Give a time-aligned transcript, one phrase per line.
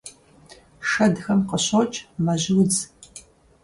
[0.89, 2.77] Шэдхэм къыщокӀ мэжьудз.